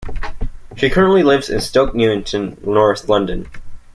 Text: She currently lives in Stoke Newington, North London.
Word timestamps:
She 0.77 0.89
currently 0.89 1.21
lives 1.21 1.47
in 1.51 1.59
Stoke 1.61 1.93
Newington, 1.93 2.59
North 2.63 3.07
London. 3.07 3.45